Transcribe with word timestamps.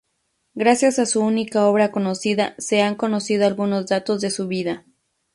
Gracias 0.55 0.97
a 0.97 1.05
su 1.05 1.19
única 1.21 1.67
obra 1.67 1.91
conocida, 1.91 2.55
se 2.57 2.81
han 2.81 2.95
conocido 2.95 3.45
algunos 3.45 3.85
datos 3.85 4.19
de 4.19 4.31
su 4.31 4.47
vida. 4.47 4.83